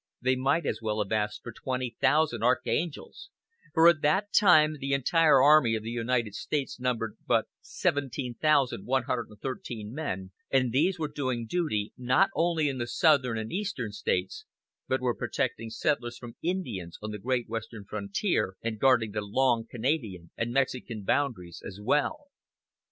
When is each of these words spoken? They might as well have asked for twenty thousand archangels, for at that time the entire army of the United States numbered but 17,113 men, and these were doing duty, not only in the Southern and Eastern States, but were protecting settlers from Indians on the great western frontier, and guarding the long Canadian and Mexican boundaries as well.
They 0.19 0.35
might 0.35 0.65
as 0.65 0.79
well 0.81 0.97
have 1.03 1.11
asked 1.11 1.43
for 1.43 1.51
twenty 1.51 1.95
thousand 2.01 2.41
archangels, 2.41 3.29
for 3.71 3.87
at 3.87 4.01
that 4.01 4.33
time 4.33 4.77
the 4.79 4.93
entire 4.93 5.39
army 5.43 5.75
of 5.75 5.83
the 5.83 5.91
United 5.91 6.33
States 6.33 6.79
numbered 6.79 7.17
but 7.27 7.45
17,113 7.61 9.93
men, 9.93 10.31
and 10.49 10.71
these 10.71 10.97
were 10.97 11.07
doing 11.07 11.45
duty, 11.45 11.93
not 11.99 12.31
only 12.33 12.67
in 12.67 12.79
the 12.79 12.87
Southern 12.87 13.37
and 13.37 13.51
Eastern 13.53 13.91
States, 13.91 14.45
but 14.87 15.01
were 15.01 15.13
protecting 15.13 15.69
settlers 15.69 16.17
from 16.17 16.35
Indians 16.41 16.97
on 17.03 17.11
the 17.11 17.19
great 17.19 17.47
western 17.47 17.85
frontier, 17.85 18.55
and 18.63 18.79
guarding 18.79 19.11
the 19.11 19.21
long 19.21 19.67
Canadian 19.69 20.31
and 20.35 20.51
Mexican 20.51 21.03
boundaries 21.03 21.61
as 21.63 21.79
well. 21.79 22.29